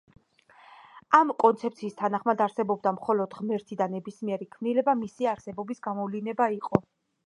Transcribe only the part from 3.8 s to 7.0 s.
და ნებისმიერი ქმნილება მისი არსებობის გამოვლინება იყო.